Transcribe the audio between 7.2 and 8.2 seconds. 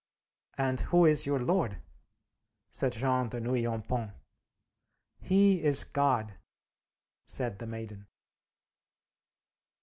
said the Maiden.